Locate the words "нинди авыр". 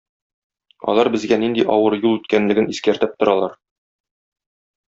1.43-1.97